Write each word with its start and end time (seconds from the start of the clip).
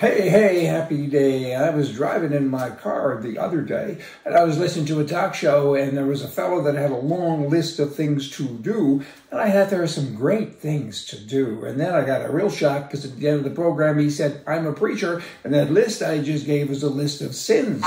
Hey, 0.00 0.30
hey, 0.30 0.64
happy 0.64 1.06
day. 1.08 1.54
I 1.54 1.68
was 1.68 1.92
driving 1.92 2.32
in 2.32 2.48
my 2.48 2.70
car 2.70 3.20
the 3.20 3.36
other 3.36 3.60
day 3.60 3.98
and 4.24 4.34
I 4.34 4.44
was 4.44 4.56
listening 4.56 4.86
to 4.86 5.00
a 5.00 5.04
talk 5.04 5.34
show 5.34 5.74
and 5.74 5.94
there 5.94 6.06
was 6.06 6.22
a 6.22 6.26
fellow 6.26 6.62
that 6.62 6.74
had 6.74 6.90
a 6.90 6.96
long 6.96 7.50
list 7.50 7.78
of 7.78 7.94
things 7.94 8.30
to 8.38 8.48
do 8.48 9.04
and 9.30 9.38
I 9.38 9.50
thought 9.50 9.68
there 9.68 9.82
are 9.82 9.86
some 9.86 10.14
great 10.14 10.54
things 10.54 11.04
to 11.08 11.20
do. 11.20 11.66
And 11.66 11.78
then 11.78 11.94
I 11.94 12.06
got 12.06 12.24
a 12.24 12.32
real 12.32 12.48
shock 12.48 12.88
because 12.88 13.04
at 13.04 13.18
the 13.18 13.28
end 13.28 13.36
of 13.36 13.44
the 13.44 13.50
program 13.50 13.98
he 13.98 14.08
said, 14.08 14.42
I'm 14.46 14.66
a 14.66 14.72
preacher 14.72 15.22
and 15.44 15.52
that 15.52 15.70
list 15.70 16.00
I 16.00 16.22
just 16.22 16.46
gave 16.46 16.70
was 16.70 16.82
a 16.82 16.88
list 16.88 17.20
of 17.20 17.34
sins. 17.34 17.84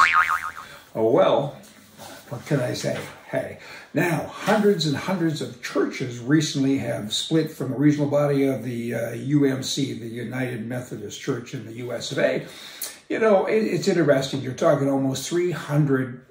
Oh 0.94 1.10
well, 1.10 1.58
what 2.30 2.46
can 2.46 2.60
I 2.60 2.76
say? 2.76 3.00
Now 3.94 4.28
hundreds 4.28 4.86
and 4.86 4.96
hundreds 4.96 5.42
of 5.42 5.62
churches 5.62 6.20
recently 6.20 6.78
have 6.78 7.14
split 7.14 7.52
from 7.52 7.72
the 7.72 7.78
regional 7.78 8.08
body 8.08 8.46
of 8.46 8.64
the 8.64 8.94
uh, 8.94 9.00
UMC, 9.12 10.00
the 10.00 10.08
United 10.08 10.68
Methodist 10.68 11.20
Church 11.20 11.54
in 11.54 11.66
the 11.66 11.74
US 11.88 12.12
of 12.12 12.20
A. 12.20 12.46
You 13.10 13.20
know, 13.20 13.46
it, 13.46 13.60
it's 13.60 13.88
interesting. 13.88 14.42
You're 14.42 14.54
talking 14.54 14.90
almost 14.90 15.28
300 15.30 16.26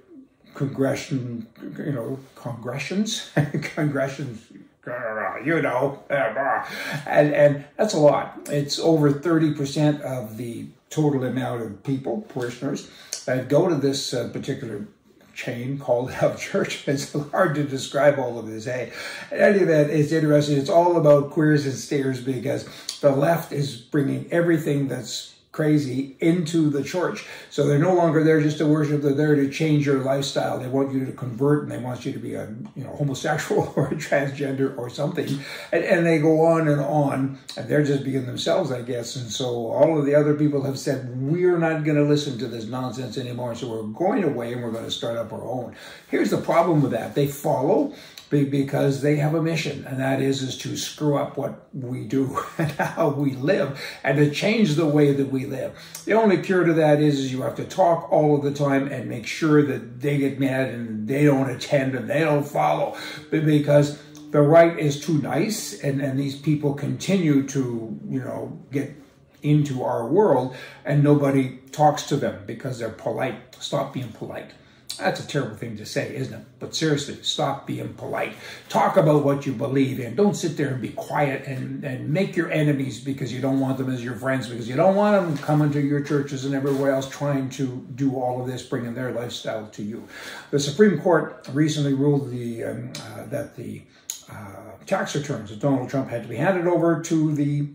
congression, 0.55 1.47
you 1.77 1.93
know, 1.93 2.19
congressions, 2.35 3.31
congressions, 3.63 4.47
you 5.45 5.63
know, 5.63 6.03
and, 6.11 7.35
and 7.35 7.65
that's 7.77 7.95
a 7.95 7.99
lot. 7.99 8.41
It's 8.47 8.79
over 8.79 9.13
30% 9.13 10.01
of 10.03 10.37
the 10.37 10.67
total 10.91 11.25
amount 11.25 11.63
of 11.63 11.83
people, 11.83 12.23
parishioners, 12.29 12.91
that 13.25 13.49
go 13.49 13.69
to 13.69 13.75
this 13.75 14.13
uh, 14.13 14.29
particular 14.29 14.87
chain 15.35 15.79
called 15.79 16.11
Out 16.23 16.39
Church. 16.39 16.87
It's 16.89 17.13
hard 17.31 17.55
to 17.57 17.65
describe 17.65 18.19
all 18.19 18.39
of 18.39 18.47
this. 18.47 18.65
Hey, 18.65 18.93
in 19.31 19.39
any 19.39 19.59
event, 19.61 19.91
it's 19.91 20.13
interesting. 20.13 20.59
It's 20.59 20.71
all 20.71 20.97
about 20.97 21.31
queers 21.31 21.67
and 21.67 21.75
stairs 21.75 22.21
because 22.21 22.69
the 23.01 23.11
left 23.11 23.53
is 23.53 23.77
bringing 23.77 24.31
everything 24.31 24.89
that's 24.89 25.32
crazy 25.53 26.17
into 26.21 26.71
the 26.71 26.83
church. 26.83 27.27
So 27.51 27.67
they're 27.67 27.79
no 27.79 27.95
longer 27.95 28.25
there 28.25 28.41
just 28.41 28.57
to 28.59 28.67
worship, 28.67 29.03
they're 29.03 29.13
there 29.13 29.37
to 29.37 29.51
change 29.51 29.85
your 29.85 29.99
lifestyle. 29.99 30.59
They 30.59 30.67
want 30.67 30.93
you 30.93 31.05
to 31.05 31.13
convert 31.13 31.65
and 31.65 31.71
they 31.71 31.79
want 31.79 32.07
you 32.07 32.13
to 32.13 32.19
be 32.19 32.35
a 32.35 32.49
you 32.75 32.85
know 32.85 32.91
homosexual 32.97 33.73
or 33.77 33.91
transgender 33.91 34.77
or 34.79 34.89
something. 34.89 35.29
And, 35.71 35.85
and 35.85 36.07
they 36.07 36.19
go 36.19 36.47
on 36.47 36.69
and 36.69 36.81
on 36.81 37.39
and 37.57 37.69
they're 37.69 37.85
just 37.85 38.03
being 38.03 38.25
themselves, 38.25 38.73
I 38.73 38.81
guess. 38.81 39.17
And 39.17 39.31
so 39.31 39.67
all 39.67 39.99
of 39.99 40.07
the 40.07 40.15
other 40.15 40.35
people 40.35 40.65
have 40.65 40.79
said, 40.79 41.21
we're 41.21 41.59
not 41.59 41.85
going 41.85 41.99
to 41.99 42.05
listen 42.05 42.39
to 42.39 42.49
this 42.49 42.65
nonsense 42.65 43.19
anymore. 43.19 43.55
So 43.55 43.69
we're 43.69 43.83
going 43.83 44.25
away 44.25 44.55
and 44.55 44.63
we're 44.63 44.73
going 44.73 44.87
to 44.87 44.91
start 44.91 45.19
up 45.19 45.35
our 45.35 45.45
own. 45.45 45.77
Here's 46.09 46.31
the 46.31 46.41
problem 46.41 46.81
with 46.81 46.93
that. 46.93 47.15
They 47.15 47.27
follow 47.27 47.95
because 48.41 49.03
they 49.03 49.17
have 49.17 49.35
a 49.35 49.43
mission, 49.43 49.85
and 49.87 50.01
that 50.01 50.23
is 50.23 50.43
is 50.43 50.57
to 50.57 50.75
screw 50.75 51.19
up 51.19 51.37
what 51.37 51.69
we 51.75 52.05
do 52.05 52.43
and 52.59 52.71
how 52.73 53.11
we 53.11 53.33
live, 53.33 53.79
and 54.03 54.17
to 54.17 54.31
change 54.31 54.75
the 54.75 54.87
way 54.87 55.13
that 55.13 55.31
we 55.31 55.42
live. 55.47 55.73
The 56.05 56.13
only 56.15 56.39
cure 56.43 56.65
to 56.65 56.73
that 56.75 57.01
is, 57.01 57.19
is 57.19 57.33
you 57.33 57.43
have 57.43 57.57
to 57.57 57.65
talk 57.65 58.11
all 58.13 58.37
of 58.37 58.43
the 58.43 58.53
time 58.53 58.89
and 58.89 59.09
make 59.09 59.27
sure 59.27 59.63
that 59.67 60.01
they 60.01 60.19
get 60.19 60.39
mad 60.39 60.69
and 60.69 61.09
they 61.09 61.25
don't 61.25 61.51
attend 61.51 61.95
and 61.95 62.09
they 62.09 62.21
don't 62.21 62.47
follow, 62.47 62.97
because 63.31 63.99
the 64.31 64.41
right 64.41 64.79
is 64.79 65.01
too 65.01 65.19
nice, 65.19 65.83
and 65.83 66.01
and 66.01 66.19
these 66.19 66.37
people 66.37 66.75
continue 66.75 67.47
to 67.49 67.99
you 68.09 68.21
know 68.21 68.59
get 68.71 68.95
into 69.43 69.83
our 69.83 70.07
world, 70.07 70.57
and 70.85 71.03
nobody 71.03 71.59
talks 71.73 72.05
to 72.05 72.17
them 72.17 72.43
because 72.47 72.79
they're 72.79 72.89
polite. 72.89 73.55
Stop 73.61 73.93
being 73.93 74.13
polite. 74.13 74.53
That's 74.99 75.25
a 75.25 75.27
terrible 75.27 75.57
thing 75.57 75.77
to 75.79 75.87
say, 75.87 76.15
isn't 76.15 76.35
it? 76.35 76.45
But 76.59 76.75
seriously, 76.75 77.19
stop 77.23 77.67
being 77.67 77.95
polite. 77.95 78.35
Talk 78.69 78.97
about 78.97 79.25
what 79.25 79.47
you 79.47 79.53
believe 79.53 79.99
in. 79.99 80.15
Don't 80.15 80.35
sit 80.35 80.57
there 80.57 80.69
and 80.69 80.83
be 80.83 80.91
quiet 80.91 81.47
and, 81.47 81.83
and 81.83 82.11
make 82.11 82.37
your 82.37 82.51
enemies 82.51 83.01
because 83.01 83.33
you 83.33 83.41
don't 83.41 83.59
want 83.59 83.79
them 83.79 83.91
as 83.91 84.05
your 84.05 84.15
friends, 84.15 84.49
because 84.49 84.69
you 84.69 84.77
don't 84.77 84.95
want 84.95 85.21
them 85.21 85.39
coming 85.39 85.73
to 85.73 85.81
your 85.81 86.03
churches 86.03 86.45
and 86.45 86.55
everywhere 86.55 86.93
else 86.93 87.09
trying 87.09 87.49
to 87.51 87.87
do 87.95 88.17
all 88.17 88.41
of 88.41 88.47
this, 88.47 88.63
bringing 88.63 88.95
their 88.95 89.13
lifestyle 89.13 89.67
to 89.69 89.83
you. 89.83 90.07
The 90.51 90.61
Supreme 90.61 91.01
Court 91.01 91.49
recently 91.53 91.95
ruled 91.95 92.31
the, 92.31 92.65
um, 92.65 92.93
uh, 93.15 93.25
that 93.27 93.57
the 93.57 93.83
uh, 94.31 94.73
tax 94.87 95.15
returns 95.17 95.51
of 95.51 95.59
Donald 95.59 95.89
Trump 95.89 96.11
had 96.11 96.23
to 96.23 96.29
be 96.29 96.37
handed 96.37 96.67
over 96.67 97.01
to 97.03 97.35
the 97.35 97.67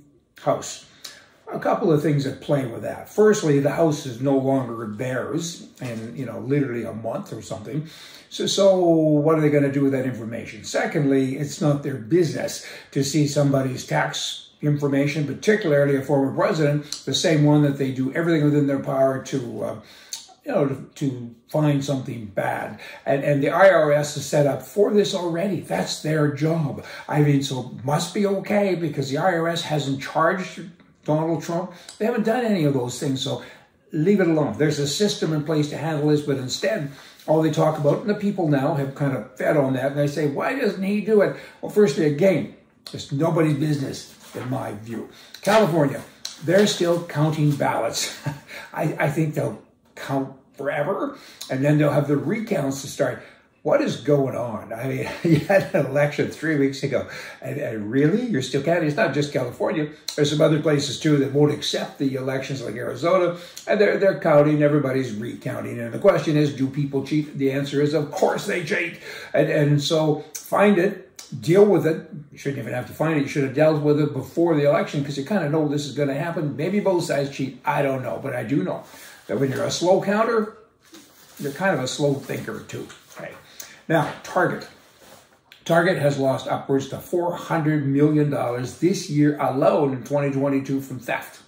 House 0.41 0.86
a 1.52 1.59
couple 1.59 1.91
of 1.91 2.02
things 2.02 2.25
at 2.25 2.41
play 2.41 2.66
with 2.66 2.81
that. 2.81 3.09
Firstly, 3.09 3.59
the 3.59 3.72
house 3.72 4.06
is 4.06 4.22
no 4.22 4.38
longer 4.38 4.88
theirs 4.88 5.68
in, 5.81 6.16
you 6.16 6.25
know, 6.25 6.40
literally 6.40 6.84
a 6.84 6.94
month 6.94 7.31
or 7.31 7.41
something. 7.41 7.88
So, 8.30 8.46
so 8.47 8.78
what 8.78 9.38
are 9.38 9.41
they 9.41 9.50
going 9.50 9.63
to 9.63 9.72
do 9.72 9.84
with 9.84 9.94
that 9.94 10.06
information? 10.06 10.66
Secondly, 10.66 11.38
it's 11.38 11.62
not 11.62 11.84
their 11.84 11.96
business 11.96 12.66
to 12.91 13.03
see 13.03 13.28
somebody's 13.28 13.85
tax 13.85 14.50
information, 14.62 15.25
particularly 15.25 15.96
a 15.96 16.02
former 16.02 16.34
president, 16.34 16.91
the 17.06 17.13
same 17.13 17.46
one 17.46 17.62
that 17.62 17.78
they 17.78 17.91
do 17.91 18.12
everything 18.14 18.44
within 18.44 18.68
their 18.68 18.79
power 18.79 19.24
to, 19.24 19.64
uh, 19.64 19.79
you 20.46 20.52
know, 20.52 20.68
to, 20.68 20.75
to, 20.96 21.35
find 21.47 21.85
something 21.85 22.25
bad. 22.25 22.78
And, 23.06 23.24
and 23.24 23.41
the 23.41 23.47
IRS 23.47 24.18
is 24.18 24.25
set 24.25 24.46
up 24.46 24.62
for 24.62 24.94
this 24.94 25.16
already. 25.16 25.62
That's 25.62 26.02
their 26.02 26.34
job. 26.34 26.84
I 27.08 27.22
mean, 27.22 27.41
so 27.41 27.74
must 27.85 28.14
be 28.14 28.25
okay 28.25 28.75
because 28.75 29.09
the 29.09 29.16
IRS 29.16 29.62
hasn't 29.62 30.02
charged 30.02 30.59
Donald 31.07 31.41
Trump. 31.41 31.72
They 31.97 32.06
haven't 32.06 32.25
done 32.25 32.45
any 32.45 32.66
of 32.66 32.73
those 32.73 33.00
things, 33.00 33.22
so 33.22 33.41
leave 33.91 34.19
it 34.19 34.28
alone. 34.28 34.57
There's 34.57 34.78
a 34.78 34.88
system 34.88 35.34
in 35.34 35.44
place 35.44 35.69
to 35.69 35.78
handle 35.78 36.09
this, 36.09 36.22
but 36.22 36.38
instead, 36.38 36.91
all 37.25 37.41
they 37.41 37.50
talk 37.50 37.79
about, 37.79 38.01
and 38.01 38.09
the 38.09 38.16
people 38.16 38.47
now 38.47 38.75
have 38.75 38.94
kind 38.94 39.16
of 39.16 39.35
fed 39.38 39.57
on 39.57 39.73
that, 39.73 39.91
and 39.91 40.00
they 40.00 40.07
say, 40.07 40.28
why 40.28 40.59
doesn't 40.59 40.84
he 40.84 41.01
do 41.01 41.22
it? 41.22 41.35
Well, 41.62 41.72
firstly, 41.72 42.06
again, 42.06 42.56
it's 42.94 43.12
nobody's 43.12 43.57
business, 43.57 44.13
in 44.35 44.50
my 44.50 44.73
view. 44.73 45.09
California, 45.41 46.03
they're 46.44 46.67
still 46.67 47.03
counting 47.06 47.51
ballots. 47.51 48.16
I, 48.73 48.96
I 49.00 49.09
think 49.09 49.34
they'll 49.34 49.62
count 49.96 50.34
forever, 50.57 51.17
and 51.50 51.63
then 51.63 51.78
they'll 51.78 51.91
have 51.91 52.07
the 52.07 52.17
recounts 52.17 52.81
to 52.81 52.88
start 52.88 53.23
what 53.67 53.81
is 53.81 53.97
going 53.97 54.33
on? 54.33 54.72
I 54.72 54.88
mean, 54.88 55.09
you 55.23 55.39
had 55.39 55.75
an 55.75 55.88
election 55.88 56.29
three 56.31 56.55
weeks 56.55 56.83
ago, 56.83 57.05
and, 57.41 57.57
and, 57.57 57.91
really, 57.91 58.25
you're 58.25 58.41
still 58.41 58.63
counting. 58.63 58.88
It's 58.88 58.95
not 58.95 59.13
just 59.13 59.33
California. 59.33 59.89
There's 60.16 60.29
some 60.29 60.39
other 60.39 60.61
places 60.61 61.01
too 61.01 61.17
that 61.17 61.33
won't 61.33 61.51
accept 61.51 62.00
the 62.00 62.16
elections, 62.16 62.61
like 62.63 62.75
Arizona, 62.75 63.38
and 63.67 63.81
they're 63.81 63.97
they're 63.97 64.22
counting. 64.22 64.63
Everybody's 64.63 65.11
recounting, 65.11 65.81
and 65.81 65.94
the 65.94 66.00
question 66.00 66.38
is, 66.38 66.55
do 66.55 66.69
people 66.69 67.05
cheat? 67.05 67.38
The 67.38 67.51
answer 67.51 67.81
is, 67.81 67.94
of 67.94 68.09
course 68.09 68.45
they 68.45 68.63
cheat, 68.63 69.01
and 69.33 69.50
and 69.50 69.81
so 69.81 70.23
find 70.34 70.78
it. 70.78 71.03
Deal 71.41 71.66
with 71.66 71.85
it. 71.85 72.09
You 72.31 72.38
shouldn't 72.38 72.59
even 72.59 72.72
have 72.73 72.88
to 72.88 72.94
find 72.94 73.19
it. 73.19 73.23
You 73.23 73.28
should 73.28 73.44
have 73.44 73.53
dealt 73.53 73.84
with 73.84 73.99
it 73.99 74.13
before 74.13 74.55
the 74.55 74.63
election 74.63 75.01
because 75.01 75.17
you 75.17 75.25
kind 75.25 75.44
of 75.44 75.51
know 75.51 75.67
this 75.67 75.85
is 75.85 75.94
going 75.94 76.07
to 76.07 76.16
happen. 76.16 76.55
Maybe 76.55 76.79
both 76.79 77.03
sides 77.03 77.31
cheat. 77.31 77.59
I 77.66 77.81
don't 77.81 78.01
know, 78.01 78.17
but 78.23 78.34
I 78.34 78.44
do 78.45 78.63
know 78.63 78.85
that 79.25 79.38
when 79.38 79.51
you're 79.51 79.66
a 79.66 79.72
slow 79.72 80.01
counter, 80.01 80.55
you're 81.38 81.51
kind 81.51 81.75
of 81.78 81.84
a 81.84 81.88
slow 81.88 82.13
thinker 82.13 82.61
too. 82.61 82.88
Now, 83.88 84.14
Target. 84.24 84.68
Target 85.64 85.98
has 85.98 86.18
lost 86.18 86.48
upwards 86.48 86.90
to 86.90 86.98
$400 86.98 87.84
million 87.84 88.30
this 88.80 89.09
year 89.09 89.38
alone 89.40 89.94
in 89.94 90.00
2022 90.00 90.81
from 90.81 91.00
theft. 91.00 91.42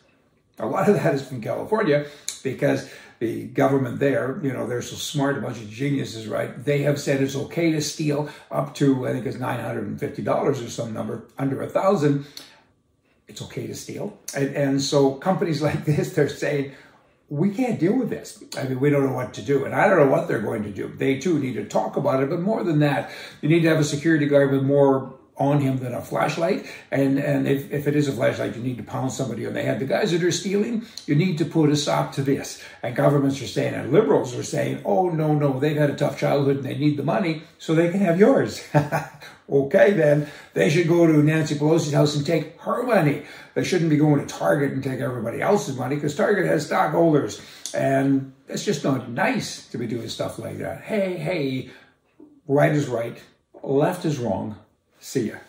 A 0.60 0.66
lot 0.66 0.90
of 0.90 0.96
that 0.96 1.16
is 1.16 1.26
from 1.26 1.42
California 1.42 2.06
because 2.44 2.92
the 3.20 3.46
government 3.46 4.00
there, 4.00 4.40
you 4.44 4.52
know, 4.52 4.68
they're 4.68 4.82
so 4.82 4.96
smart, 4.96 5.38
a 5.38 5.42
bunch 5.42 5.58
of 5.58 5.70
geniuses, 5.70 6.28
right? 6.28 6.64
They 6.64 6.84
have 6.84 7.00
said 7.00 7.22
it's 7.22 7.36
okay 7.36 7.72
to 7.72 7.82
steal 7.82 8.30
up 8.52 8.76
to, 8.76 9.08
I 9.08 9.14
think 9.14 9.26
it's 9.26 9.38
$950 9.38 10.28
or 10.28 10.70
some 10.70 10.94
number, 10.94 11.24
under 11.38 11.62
a 11.62 11.68
thousand. 11.68 12.26
It's 13.28 13.42
okay 13.44 13.68
to 13.68 13.76
steal. 13.76 14.18
And, 14.36 14.56
and 14.56 14.82
so 14.82 15.14
companies 15.16 15.62
like 15.70 15.86
this, 15.86 16.14
they're 16.14 16.30
saying, 16.30 16.74
we 17.30 17.52
can't 17.52 17.80
deal 17.80 17.96
with 17.96 18.10
this. 18.10 18.44
I 18.58 18.64
mean, 18.64 18.80
we 18.80 18.90
don't 18.90 19.06
know 19.06 19.14
what 19.14 19.34
to 19.36 19.42
do. 19.42 19.66
And 19.66 19.76
I 19.76 19.88
don't 19.88 20.00
know 20.00 20.12
what 20.12 20.28
they're 20.28 20.42
going 20.42 20.64
to 20.64 20.72
do. 20.72 20.92
They 20.98 21.20
too 21.20 21.38
need 21.38 21.54
to 21.54 21.66
talk 21.66 21.96
about 21.96 22.24
it. 22.24 22.30
But 22.30 22.42
more 22.42 22.64
than 22.64 22.80
that, 22.80 23.12
you 23.42 23.50
need 23.50 23.62
to 23.62 23.70
have 23.70 23.80
a 23.80 23.84
security 23.84 24.26
guard 24.26 24.52
with 24.52 24.64
more 24.64 25.14
on 25.40 25.62
him 25.62 25.78
than 25.78 25.94
a 25.94 26.02
flashlight. 26.02 26.66
And 26.92 27.18
and 27.18 27.48
if, 27.48 27.72
if 27.72 27.88
it 27.88 27.96
is 27.96 28.08
a 28.08 28.12
flashlight, 28.12 28.56
you 28.56 28.62
need 28.62 28.78
to 28.78 28.84
pound 28.84 29.12
somebody 29.12 29.48
on 29.48 29.54
the 29.54 29.64
head. 29.64 29.80
The 29.80 29.86
guys 29.86 30.12
that 30.12 30.22
are 30.24 30.32
stealing, 30.32 30.86
you 31.08 31.16
need 31.16 31.38
to 31.38 31.46
put 31.46 31.70
a 31.70 31.76
stop 31.76 32.12
to 32.14 32.22
this. 32.22 32.62
And 32.84 32.96
governments 32.96 33.42
are 33.42 33.48
saying, 33.48 33.74
and 33.74 33.92
liberals 33.92 34.36
are 34.36 34.44
saying, 34.44 34.82
oh, 34.84 35.10
no, 35.10 35.34
no, 35.34 35.60
they've 35.60 35.78
had 35.78 35.90
a 35.90 35.96
tough 35.96 36.20
childhood 36.20 36.58
and 36.58 36.66
they 36.66 36.78
need 36.78 36.98
the 36.98 37.04
money 37.04 37.44
so 37.58 37.74
they 37.74 37.90
can 37.90 38.02
have 38.02 38.20
yours. 38.20 38.62
okay, 39.50 39.92
then 39.94 40.28
they 40.54 40.70
should 40.70 40.88
go 40.88 41.08
to 41.08 41.24
Nancy 41.24 41.56
Pelosi's 41.56 41.94
house 41.94 42.16
and 42.16 42.26
take 42.26 42.60
her 42.62 42.84
money. 42.84 43.24
They 43.54 43.64
shouldn't 43.64 43.90
be 43.90 43.98
going 43.98 44.20
to 44.20 44.26
Target 44.26 44.74
and 44.74 44.84
take 44.84 45.00
everybody 45.00 45.42
else's 45.42 45.78
money 45.78 45.96
because 45.96 46.16
Target 46.16 46.46
has 46.46 46.66
stockholders. 46.66 47.42
And 47.74 48.34
it's 48.48 48.66
just 48.66 48.84
not 48.84 49.10
nice 49.10 49.68
to 49.68 49.78
be 49.78 49.88
doing 49.88 50.10
stuff 50.10 50.38
like 50.38 50.58
that. 50.58 50.82
Hey, 50.82 51.16
hey, 51.16 51.70
right 52.48 52.74
is 52.74 52.88
right, 52.88 53.18
left 53.64 54.06
is 54.06 54.18
wrong. 54.18 54.58
See 55.00 55.28
ya. 55.28 55.49